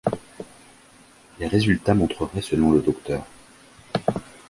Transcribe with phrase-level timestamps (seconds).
[1.37, 3.21] Les résultats montreraient selon le Dr.